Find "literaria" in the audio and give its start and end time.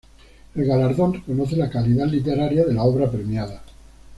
2.07-2.65